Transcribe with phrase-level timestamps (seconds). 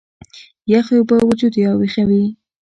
[0.73, 2.23] يخې اوبۀ وجود راوېخوي